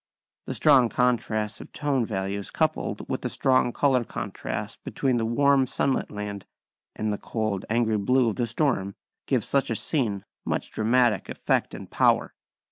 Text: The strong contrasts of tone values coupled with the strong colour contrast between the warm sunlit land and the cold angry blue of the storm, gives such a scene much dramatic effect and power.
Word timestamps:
The 0.47 0.55
strong 0.55 0.89
contrasts 0.89 1.61
of 1.61 1.71
tone 1.73 2.03
values 2.07 2.49
coupled 2.49 3.07
with 3.07 3.21
the 3.21 3.29
strong 3.29 3.71
colour 3.71 4.03
contrast 4.03 4.83
between 4.83 5.17
the 5.17 5.27
warm 5.27 5.67
sunlit 5.67 6.09
land 6.09 6.47
and 6.95 7.13
the 7.13 7.19
cold 7.19 7.65
angry 7.69 7.97
blue 7.99 8.27
of 8.29 8.37
the 8.37 8.47
storm, 8.47 8.95
gives 9.27 9.47
such 9.47 9.69
a 9.69 9.75
scene 9.75 10.25
much 10.43 10.71
dramatic 10.71 11.29
effect 11.29 11.75
and 11.75 11.91
power. 11.91 12.33